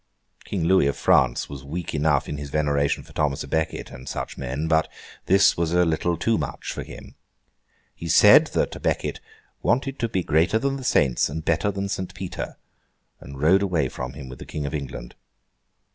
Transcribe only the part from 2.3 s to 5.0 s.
his veneration for Thomas à Becket and such men, but